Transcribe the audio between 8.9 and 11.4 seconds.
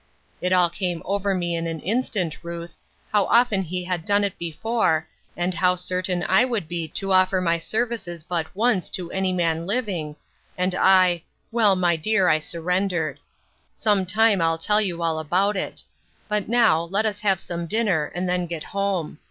to any man living, and I—